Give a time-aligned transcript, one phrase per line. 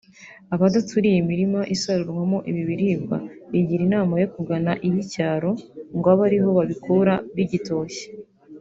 [0.55, 3.17] Abadaturiye imirima isarurwamo ibi biribwa
[3.51, 5.51] bigira inama yo kugana iy’icyaro
[5.95, 8.05] ngo abe ariho babikura bigitoshye